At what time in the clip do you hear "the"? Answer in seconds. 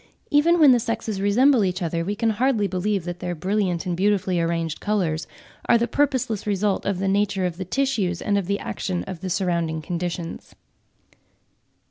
0.71-0.79, 5.77-5.87, 6.97-7.07, 7.57-7.65, 8.47-8.57, 9.19-9.29